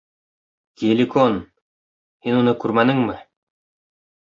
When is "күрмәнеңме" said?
2.65-3.21